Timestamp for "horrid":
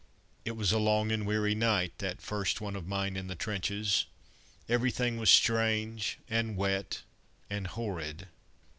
7.67-8.25